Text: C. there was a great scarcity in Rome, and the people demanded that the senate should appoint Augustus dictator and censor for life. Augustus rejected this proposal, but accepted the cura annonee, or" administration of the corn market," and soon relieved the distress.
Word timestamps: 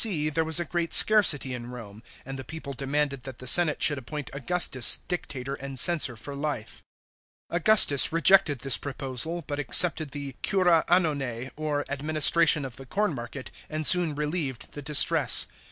C. 0.03 0.29
there 0.29 0.43
was 0.43 0.59
a 0.59 0.65
great 0.65 0.95
scarcity 0.95 1.53
in 1.53 1.69
Rome, 1.69 2.01
and 2.25 2.39
the 2.39 2.43
people 2.43 2.73
demanded 2.73 3.21
that 3.21 3.37
the 3.37 3.45
senate 3.45 3.83
should 3.83 3.99
appoint 3.99 4.31
Augustus 4.33 4.97
dictator 5.07 5.53
and 5.53 5.77
censor 5.77 6.15
for 6.15 6.33
life. 6.35 6.81
Augustus 7.51 8.11
rejected 8.11 8.57
this 8.61 8.77
proposal, 8.79 9.43
but 9.45 9.59
accepted 9.59 10.09
the 10.09 10.35
cura 10.41 10.85
annonee, 10.87 11.51
or" 11.55 11.85
administration 11.87 12.65
of 12.65 12.77
the 12.77 12.87
corn 12.87 13.13
market," 13.13 13.51
and 13.69 13.85
soon 13.85 14.15
relieved 14.15 14.71
the 14.71 14.81
distress. 14.81 15.45